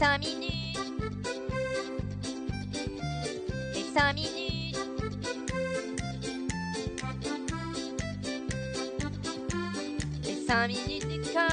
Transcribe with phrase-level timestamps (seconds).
[0.00, 0.78] 5 minutes.
[3.74, 4.78] Les 5 minutes.
[10.24, 11.48] Les 5 minutes du coin.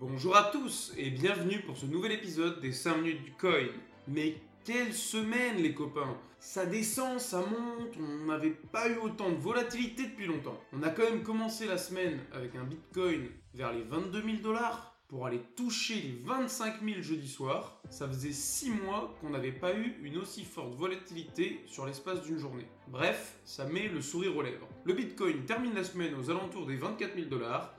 [0.00, 3.66] Bonjour à tous et bienvenue pour ce nouvel épisode des 5 minutes du coin.
[4.06, 9.36] Mais quelle semaine les copains Ça descend, ça monte, on n'avait pas eu autant de
[9.36, 10.58] volatilité depuis longtemps.
[10.72, 14.97] On a quand même commencé la semaine avec un bitcoin vers les 22 000 dollars
[15.08, 17.80] pour aller toucher les 25 000 jeudi soir.
[17.88, 22.38] Ça faisait 6 mois qu'on n'avait pas eu une aussi forte volatilité sur l'espace d'une
[22.38, 22.66] journée.
[22.88, 24.68] Bref, ça met le sourire aux lèvres.
[24.84, 27.74] Le bitcoin termine la semaine aux alentours des 24 000 dollars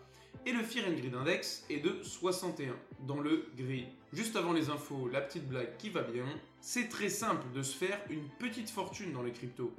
[0.45, 3.85] et le Fear and Greed Index est de 61 dans le gris.
[4.11, 6.25] Juste avant les infos, la petite blague qui va bien,
[6.61, 9.73] c'est très simple de se faire une petite fortune dans les cryptos.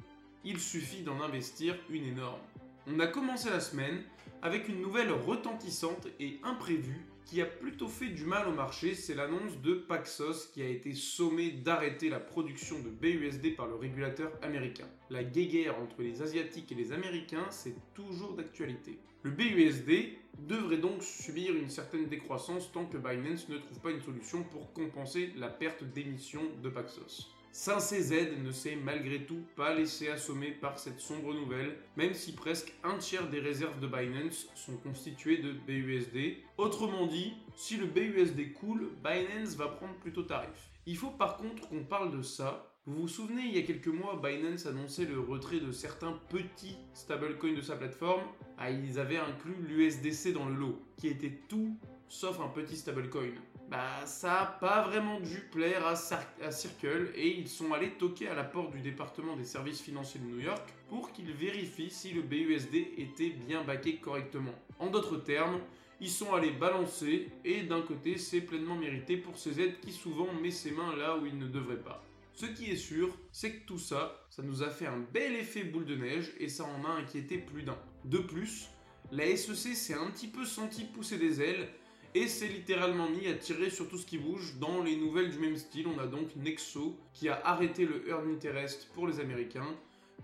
[0.45, 2.41] Il suffit d'en investir une énorme.
[2.87, 4.05] On a commencé la semaine
[4.43, 9.15] avec une nouvelle retentissante et imprévue qui a plutôt fait du mal au marché, c'est
[9.15, 14.33] l'annonce de Paxos qui a été sommé d'arrêter la production de BUSD par le régulateur
[14.43, 14.89] américain.
[15.11, 18.99] La guéguerre entre les Asiatiques et les Américains, c'est toujours d'actualité.
[19.23, 24.03] Le BUSD devrait donc subir une certaine décroissance tant que Binance ne trouve pas une
[24.03, 27.31] solution pour compenser la perte d'émission de Paxos.
[27.53, 32.73] Saint-CZ ne s'est malgré tout pas laissé assommer par cette sombre nouvelle, même si presque
[32.85, 36.37] un tiers des réserves de Binance sont constituées de BUSD.
[36.59, 40.71] Autrement dit, si le BUSD coule, Binance va prendre plutôt tarif.
[40.87, 42.73] Il faut par contre qu'on parle de ça.
[42.87, 46.77] Vous vous souvenez, il y a quelques mois, Binance annonçait le retrait de certains petits
[46.95, 48.23] stablecoins de sa plateforme.
[48.59, 51.77] Ah, ils avaient inclus l'USDC dans le lot, qui était tout
[52.09, 53.35] sauf un petit stablecoin.
[53.71, 58.35] Bah, ça a pas vraiment dû plaire à, Circle et ils sont allés toquer à
[58.35, 62.23] la porte du département des services financiers de New York pour qu'ils vérifient si le
[62.23, 64.55] BUSD était bien baqué correctement.
[64.81, 65.61] En d'autres termes,
[66.01, 70.33] ils sont allés balancer et d'un côté c'est pleinement mérité pour ces aides qui souvent
[70.33, 72.03] met ses mains là où il ne devrait pas.
[72.35, 75.63] Ce qui est sûr, c'est que tout ça, ça nous a fait un bel effet
[75.63, 77.79] boule de neige et ça en a inquiété plus d'un.
[78.05, 78.69] De plus,
[79.13, 81.69] la SEC s'est un petit peu senti pousser des ailes
[82.15, 84.57] et s'est littéralement mis à tirer sur tout ce qui bouge.
[84.59, 88.31] Dans les nouvelles du même style, on a donc Nexo qui a arrêté le earn
[88.33, 89.77] interest pour les Américains.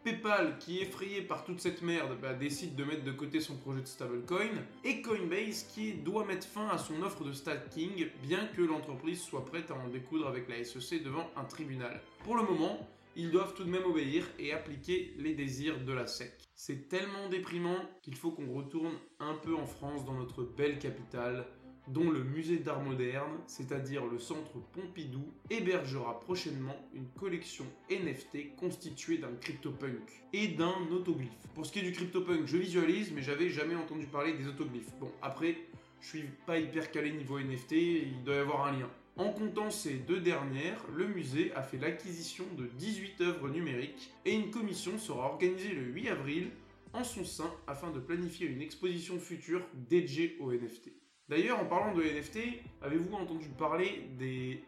[0.05, 3.81] PayPal, qui effrayé par toute cette merde, bah, décide de mettre de côté son projet
[3.81, 4.53] de stablecoin,
[4.85, 9.45] et Coinbase qui doit mettre fin à son offre de staking, bien que l'entreprise soit
[9.45, 12.01] prête à en découdre avec la SEC devant un tribunal.
[12.23, 16.07] Pour le moment, ils doivent tout de même obéir et appliquer les désirs de la
[16.07, 16.33] SEC.
[16.55, 21.47] C'est tellement déprimant qu'il faut qu'on retourne un peu en France dans notre belle capitale
[21.89, 29.19] dont le musée d'art moderne, c'est-à-dire le centre Pompidou, hébergera prochainement une collection NFT constituée
[29.19, 31.31] d'un CryptoPunk et d'un autoglyphe.
[31.55, 34.93] Pour ce qui est du CryptoPunk, je visualise, mais j'avais jamais entendu parler des autoglyphes.
[35.01, 35.57] Bon, après,
[36.01, 38.91] je suis pas hyper calé niveau NFT, il doit y avoir un lien.
[39.17, 44.35] En comptant ces deux dernières, le musée a fait l'acquisition de 18 œuvres numériques et
[44.35, 46.51] une commission sera organisée le 8 avril
[46.93, 50.91] en son sein afin de planifier une exposition future dédiée aux NFT.
[51.29, 52.39] D'ailleurs, en parlant de NFT,
[52.83, 54.63] avez-vous entendu parler des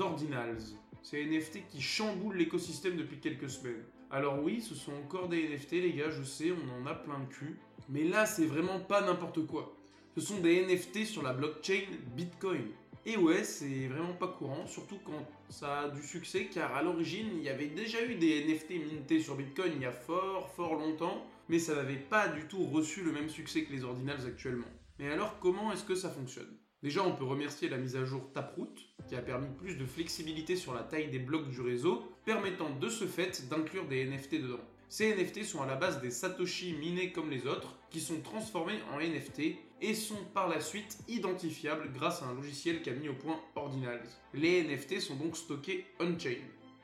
[0.00, 0.58] Ordinals?
[1.02, 3.84] Ces NFT qui chamboulent l'écosystème depuis quelques semaines.
[4.10, 7.20] Alors oui, ce sont encore des NFT les gars, je sais, on en a plein
[7.20, 7.60] de cul.
[7.88, 9.72] Mais là, c'est vraiment pas n'importe quoi.
[10.16, 11.84] Ce sont des NFT sur la blockchain
[12.16, 12.66] Bitcoin.
[13.06, 17.28] Et ouais, c'est vraiment pas courant, surtout quand ça a du succès, car à l'origine,
[17.36, 20.74] il y avait déjà eu des NFT mintés sur Bitcoin il y a fort, fort
[20.74, 24.66] longtemps, mais ça n'avait pas du tout reçu le même succès que les Ordinals actuellement.
[25.00, 26.58] Mais alors, comment est-ce que ça fonctionne?
[26.82, 28.74] Déjà, on peut remercier la mise à jour Taproot,
[29.08, 32.88] qui a permis plus de flexibilité sur la taille des blocs du réseau, permettant de
[32.90, 34.60] ce fait d'inclure des NFT dedans.
[34.90, 38.78] Ces NFT sont à la base des Satoshi minés comme les autres, qui sont transformés
[38.92, 43.14] en NFT et sont par la suite identifiables grâce à un logiciel qu'a mis au
[43.14, 44.06] point Ordinals.
[44.34, 46.42] Les NFT sont donc stockés on-chain.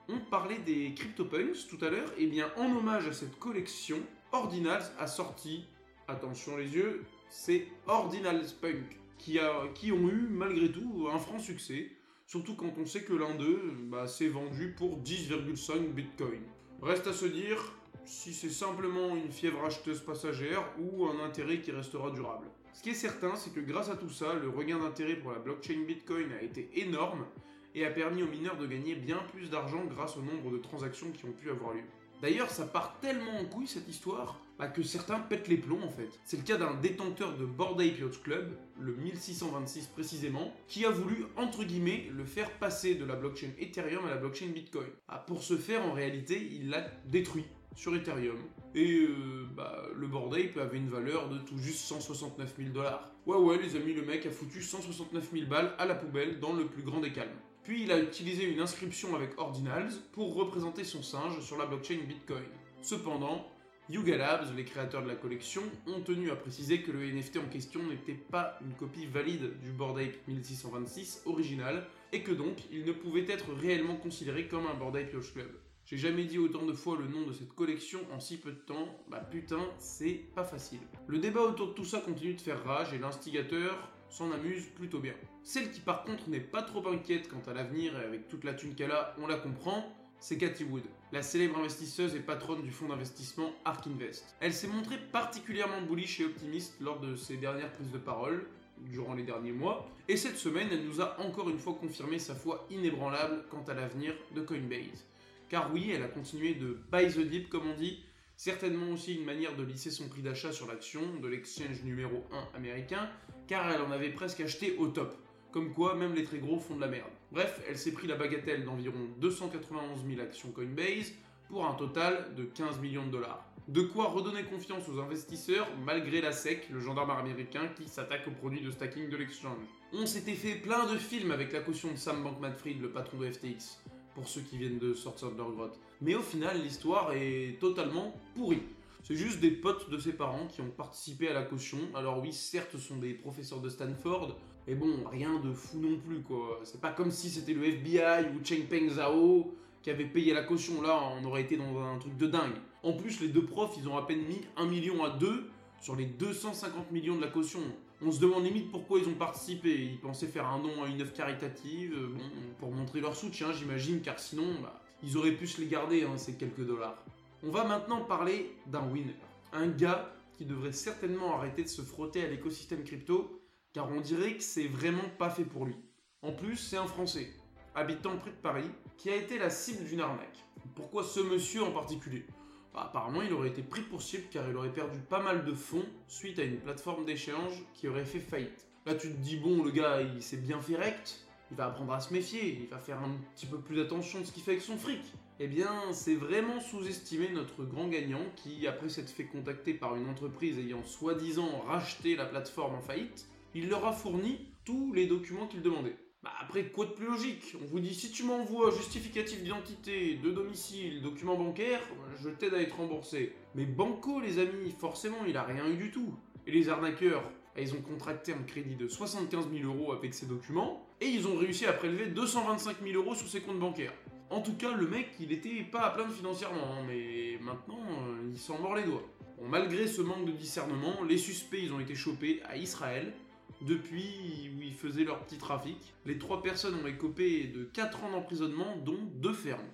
[0.08, 3.98] On parlait des CryptoPunks tout à l'heure, et bien en hommage à cette collection,
[4.32, 5.66] Ordinals a sorti,
[6.08, 11.38] attention les yeux, c'est Ordinals Punk, qui, a, qui ont eu malgré tout un franc
[11.38, 11.90] succès,
[12.26, 16.42] surtout quand on sait que l'un d'eux bah, s'est vendu pour 10,5 Bitcoin.
[16.82, 17.72] Reste à se dire
[18.04, 22.46] si c'est simplement une fièvre acheteuse passagère ou un intérêt qui restera durable.
[22.72, 25.38] Ce qui est certain, c'est que grâce à tout ça, le regain d'intérêt pour la
[25.38, 27.26] blockchain Bitcoin a été énorme
[27.74, 31.10] et a permis aux mineurs de gagner bien plus d'argent grâce au nombre de transactions
[31.10, 31.82] qui ont pu avoir lieu.
[32.22, 35.90] D'ailleurs, ça part tellement en couille cette histoire bah, que certains pètent les plombs en
[35.90, 36.08] fait.
[36.24, 40.90] C'est le cas d'un détenteur de Bored Ape Yacht Club, le 1626 précisément, qui a
[40.90, 44.88] voulu entre guillemets le faire passer de la blockchain Ethereum à la blockchain Bitcoin.
[45.08, 47.44] Ah, pour ce faire, en réalité, il l'a détruit.
[47.74, 48.38] sur Ethereum.
[48.74, 53.10] Et euh, bah, le Bored Ape avait une valeur de tout juste 169 000 dollars.
[53.26, 56.54] Ouais ouais les amis, le mec a foutu 169 000 balles à la poubelle dans
[56.54, 57.36] le plus grand des calmes.
[57.64, 61.98] Puis il a utilisé une inscription avec Ordinals pour représenter son singe sur la blockchain
[62.06, 62.44] Bitcoin.
[62.80, 63.46] Cependant,
[63.88, 67.48] Yuga Labs, les créateurs de la collection, ont tenu à préciser que le NFT en
[67.48, 72.84] question n'était pas une copie valide du Bored Ape 1626 original et que donc il
[72.84, 75.50] ne pouvait être réellement considéré comme un Bored Ape Club.
[75.84, 78.56] J'ai jamais dit autant de fois le nom de cette collection en si peu de
[78.56, 80.80] temps, bah putain, c'est pas facile.
[81.06, 84.98] Le débat autour de tout ça continue de faire rage et l'instigateur s'en amuse plutôt
[84.98, 85.14] bien.
[85.44, 88.54] Celle qui par contre n'est pas trop inquiète quant à l'avenir et avec toute la
[88.54, 89.84] thune qu'elle a, on la comprend,
[90.20, 94.34] c'est Cathy Wood, la célèbre investisseuse et patronne du fonds d'investissement Ark Invest.
[94.40, 98.46] Elle s'est montrée particulièrement bullish et optimiste lors de ses dernières prises de parole,
[98.78, 102.34] durant les derniers mois, et cette semaine, elle nous a encore une fois confirmé sa
[102.34, 105.06] foi inébranlable quant à l'avenir de Coinbase.
[105.48, 108.04] Car oui, elle a continué de buy the dip, comme on dit,
[108.36, 112.24] certainement aussi une manière de lisser son prix d'achat sur l'action de l'exchange numéro
[112.54, 113.08] 1 américain,
[113.46, 115.16] car elle en avait presque acheté au top.
[115.52, 117.10] Comme quoi, même les très gros font de la merde.
[117.32, 121.12] Bref, elle s'est pris la bagatelle d'environ 291 000 actions Coinbase
[121.48, 123.44] pour un total de 15 millions de dollars.
[123.68, 128.30] De quoi redonner confiance aux investisseurs malgré la SEC, le gendarme américain qui s'attaque aux
[128.30, 129.58] produits de stacking de l'exchange.
[129.92, 133.30] On s'était fait plein de films avec la caution de Sam Bankman-Fried, le patron de
[133.30, 133.80] FTX
[134.14, 135.78] pour ceux qui viennent de sortir de leur grotte.
[136.00, 138.62] Mais au final, l'histoire est totalement pourrie.
[139.06, 141.78] C'est juste des potes de ses parents qui ont participé à la caution.
[141.94, 144.36] Alors oui, certes, ce sont des professeurs de Stanford,
[144.66, 146.58] mais bon, rien de fou non plus, quoi.
[146.64, 150.82] C'est pas comme si c'était le FBI ou Chengpeng Zhao qui avait payé la caution.
[150.82, 152.56] Là, on aurait été dans un truc de dingue.
[152.82, 155.50] En plus, les deux profs, ils ont à peine mis 1 million à 2
[155.80, 157.60] sur les 250 millions de la caution.
[158.02, 159.84] On se demande limite pourquoi ils ont participé.
[159.84, 162.24] Ils pensaient faire un don à une œuvre caritative, euh, bon,
[162.58, 166.16] pour montrer leur soutien, j'imagine, car sinon, bah, ils auraient pu se les garder, hein,
[166.16, 167.00] ces quelques dollars.
[167.42, 169.14] On va maintenant parler d'un winner.
[169.52, 173.42] Un gars qui devrait certainement arrêter de se frotter à l'écosystème crypto,
[173.74, 175.76] car on dirait que c'est vraiment pas fait pour lui.
[176.22, 177.28] En plus, c'est un Français,
[177.74, 180.44] habitant près de Paris, qui a été la cible d'une arnaque.
[180.74, 182.26] Pourquoi ce monsieur en particulier?
[182.72, 185.52] Bah, apparemment, il aurait été pris pour cible car il aurait perdu pas mal de
[185.52, 188.66] fonds suite à une plateforme d'échange qui aurait fait faillite.
[188.86, 191.92] Là, tu te dis, bon, le gars, il s'est bien fait rect, il va apprendre
[191.92, 194.52] à se méfier, il va faire un petit peu plus attention de ce qu'il fait
[194.52, 195.02] avec son fric.
[195.38, 200.08] Eh bien, c'est vraiment sous-estimer notre grand gagnant qui, après s'être fait contacter par une
[200.08, 205.46] entreprise ayant soi-disant racheté la plateforme en faillite, il leur a fourni tous les documents
[205.46, 205.96] qu'il demandait.
[206.22, 207.54] Bah après, quoi de plus logique?
[207.60, 211.82] On vous dit si tu m'envoies justificatif d'identité, de domicile, document bancaire,
[212.18, 213.34] je t'aide à être remboursé.
[213.54, 216.14] Mais Banco, les amis, forcément, il a rien eu du tout.
[216.46, 220.24] Et les arnaqueurs, bah, ils ont contracté un crédit de 75 000 euros avec ces
[220.24, 223.92] documents, et ils ont réussi à prélever 225 000 euros sur ses comptes bancaires.
[224.28, 228.28] En tout cas, le mec, il était pas à plaindre financièrement, hein, mais maintenant, euh,
[228.32, 229.04] il s'en mord les doigts.
[229.40, 233.12] Malgré ce manque de discernement, les suspects, ils ont été chopés à Israël,
[233.60, 235.94] depuis où ils faisaient leur petit trafic.
[236.04, 239.68] Les trois personnes ont écopé de 4 ans d'emprisonnement, dont deux fermes.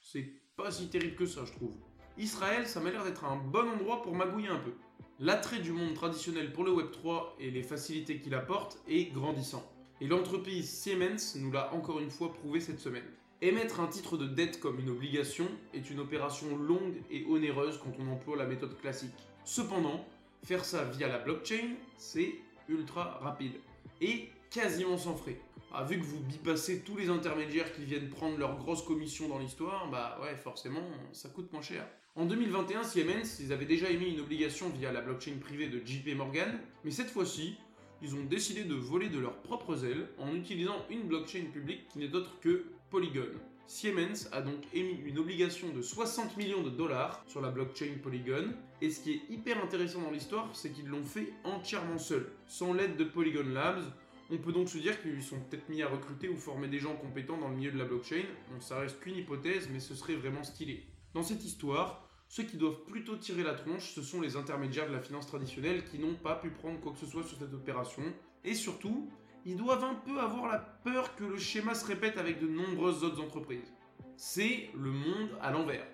[0.00, 1.74] C'est pas si terrible que ça, je trouve.
[2.16, 4.72] Israël, ça m'a l'air d'être un bon endroit pour magouiller un peu.
[5.18, 9.68] L'attrait du monde traditionnel pour le Web3 et les facilités qu'il apporte est grandissant.
[10.00, 13.04] Et l'entreprise Siemens nous l'a encore une fois prouvé cette semaine.
[13.40, 17.92] Émettre un titre de dette comme une obligation est une opération longue et onéreuse quand
[18.00, 19.14] on emploie la méthode classique.
[19.44, 20.04] Cependant,
[20.42, 22.34] faire ça via la blockchain, c'est
[22.68, 23.52] ultra rapide
[24.00, 25.38] et quasiment sans frais.
[25.72, 29.38] Ah, vu que vous bypassez tous les intermédiaires qui viennent prendre leur grosse commission dans
[29.38, 30.82] l'histoire, bah ouais, forcément,
[31.12, 31.86] ça coûte moins cher.
[32.16, 36.16] En 2021, Siemens, ils avaient déjà émis une obligation via la blockchain privée de JP
[36.16, 37.54] Morgan, mais cette fois-ci,
[38.02, 41.98] ils ont décidé de voler de leurs propres ailes en utilisant une blockchain publique qui
[41.98, 43.28] n'est autre que Polygon.
[43.66, 48.54] Siemens a donc émis une obligation de 60 millions de dollars sur la blockchain Polygon.
[48.80, 52.72] Et ce qui est hyper intéressant dans l'histoire, c'est qu'ils l'ont fait entièrement seuls, sans
[52.72, 53.84] l'aide de Polygon Labs.
[54.30, 56.96] On peut donc se dire qu'ils sont peut-être mis à recruter ou former des gens
[56.96, 58.24] compétents dans le milieu de la blockchain.
[58.50, 60.86] Bon, ça reste qu'une hypothèse, mais ce serait vraiment stylé.
[61.12, 64.94] Dans cette histoire, ceux qui doivent plutôt tirer la tronche, ce sont les intermédiaires de
[64.94, 68.02] la finance traditionnelle qui n'ont pas pu prendre quoi que ce soit sur cette opération.
[68.44, 69.10] Et surtout,
[69.44, 73.04] ils doivent un peu avoir la peur que le schéma se répète avec de nombreuses
[73.04, 73.72] autres entreprises.
[74.16, 75.86] C'est le monde à l'envers.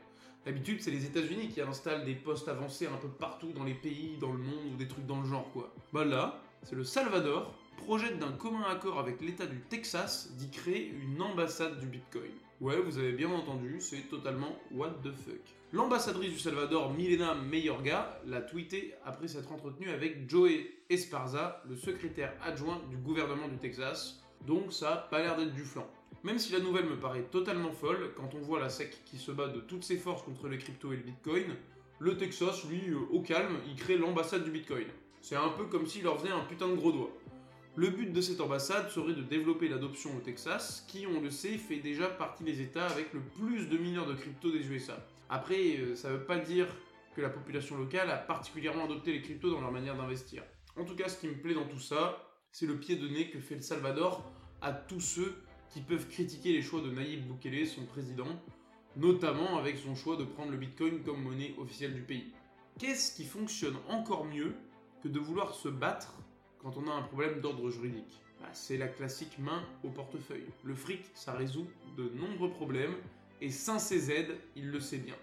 [0.45, 4.17] D'habitude, c'est les États-Unis qui installent des postes avancés un peu partout dans les pays,
[4.21, 5.73] dans le monde ou des trucs dans le genre, quoi.
[5.93, 10.89] Bah là, c'est le Salvador projette d'un commun accord avec l'État du Texas d'y créer
[10.89, 12.31] une ambassade du Bitcoin.
[12.65, 15.43] Ouais, vous avez bien entendu, c'est totalement what the fuck.
[15.75, 22.33] L'ambassadrice du Salvador, Milena Mayorga, l'a tweeté après s'être entretenue avec Joey Esparza, le secrétaire
[22.43, 25.87] adjoint du gouvernement du Texas, donc ça a pas l'air d'être du flanc.
[26.23, 29.31] Même si la nouvelle me paraît totalement folle, quand on voit la SEC qui se
[29.31, 31.55] bat de toutes ses forces contre les cryptos et le Bitcoin,
[31.99, 34.87] le Texas, lui, euh, au calme, il crée l'ambassade du Bitcoin.
[35.21, 37.11] C'est un peu comme s'il leur faisait un putain de gros doigt.
[37.77, 41.59] Le but de cette ambassade serait de développer l'adoption au Texas, qui, on le sait,
[41.59, 45.05] fait déjà partie des États avec le plus de mineurs de crypto des USA.
[45.29, 46.69] Après, euh, ça veut pas dire
[47.17, 50.45] que la population locale a particulièrement adopté les cryptos dans leur manière d'investir.
[50.77, 53.29] En tout cas, ce qui me plaît dans tout ça, c'est le pied de nez
[53.31, 55.35] que fait le Salvador à tous ceux
[55.71, 58.41] qui peuvent critiquer les choix de Nayib Bukele, son président,
[58.95, 62.33] notamment avec son choix de prendre le Bitcoin comme monnaie officielle du pays.
[62.79, 64.55] Qu'est-ce qui fonctionne encore mieux
[65.03, 66.15] que de vouloir se battre
[66.65, 70.47] quand on a un problème d'ordre juridique bah, C'est la classique main au portefeuille.
[70.65, 71.67] Le fric, ça résout
[71.97, 72.95] de nombreux problèmes,
[73.41, 75.15] et sans CZ, il le sait bien.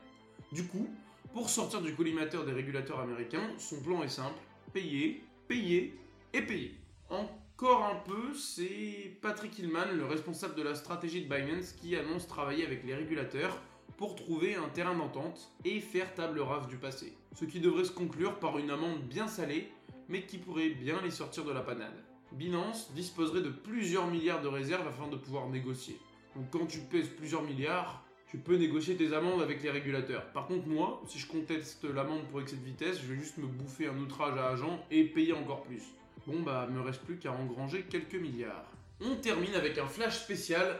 [0.51, 0.87] Du coup,
[1.33, 4.39] pour sortir du collimateur des régulateurs américains, son plan est simple,
[4.71, 5.97] payer, payer
[6.33, 6.75] et payer.
[7.09, 12.27] Encore un peu, c'est Patrick Hillman, le responsable de la stratégie de Binance, qui annonce
[12.27, 13.57] travailler avec les régulateurs
[13.97, 17.13] pour trouver un terrain d'entente et faire table rase du passé.
[17.35, 19.71] Ce qui devrait se conclure par une amende bien salée,
[20.11, 22.03] mais qui pourrait bien les sortir de la panade.
[22.33, 25.97] Binance disposerait de plusieurs milliards de réserves afin de pouvoir négocier.
[26.35, 30.25] Donc quand tu pèses plusieurs milliards, tu peux négocier tes amendes avec les régulateurs.
[30.31, 33.47] Par contre, moi, si je conteste l'amende pour excès de vitesse, je vais juste me
[33.47, 35.83] bouffer un outrage à agent et payer encore plus.
[36.27, 38.71] Bon, bah, me reste plus qu'à engranger quelques milliards.
[39.01, 40.79] On termine avec un flash spécial,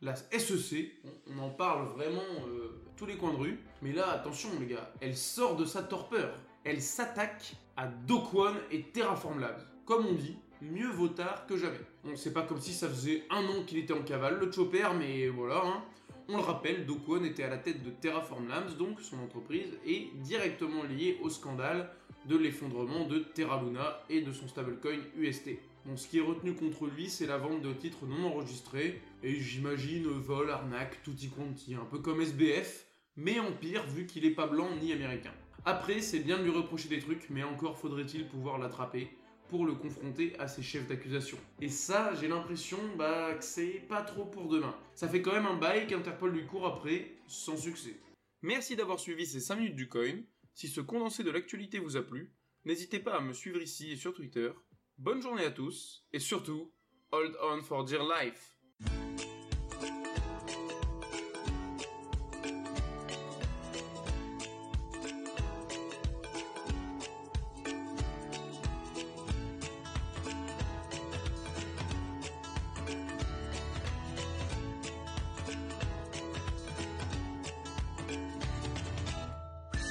[0.00, 0.92] la SEC.
[1.28, 3.58] On en parle vraiment euh, tous les coins de rue.
[3.80, 6.34] Mais là, attention, les gars, elle sort de sa torpeur.
[6.64, 9.66] Elle s'attaque à Dokwan et Terraform Labs.
[9.84, 11.80] Comme on dit, mieux vaut tard que jamais.
[12.04, 14.86] Bon, c'est pas comme si ça faisait un an qu'il était en cavale, le chopper,
[14.96, 15.82] mais voilà, hein.
[16.28, 20.14] On le rappelle, Do était à la tête de Terraform Labs, donc son entreprise, est
[20.22, 21.90] directement liée au scandale
[22.26, 25.58] de l'effondrement de Terra Luna et de son stablecoin UST.
[25.84, 29.34] Bon, ce qui est retenu contre lui, c'est la vente de titres non enregistrés, et
[29.34, 34.24] j'imagine vol, arnaque, tout y quanti, un peu comme SBF, mais en pire vu qu'il
[34.24, 35.32] est pas blanc ni américain.
[35.64, 39.10] Après, c'est bien de lui reprocher des trucs, mais encore faudrait-il pouvoir l'attraper
[39.48, 41.36] pour le confronter à ses chefs d'accusation.
[41.60, 44.74] Et ça, j'ai l'impression bah, que c'est pas trop pour demain.
[44.94, 48.00] Ça fait quand même un bail qu'Interpol lui court après, sans succès.
[48.40, 50.22] Merci d'avoir suivi ces 5 minutes du coin.
[50.54, 52.32] Si ce condensé de l'actualité vous a plu,
[52.64, 54.50] n'hésitez pas à me suivre ici et sur Twitter.
[54.98, 56.72] Bonne journée à tous, et surtout,
[57.12, 58.52] hold on for dear life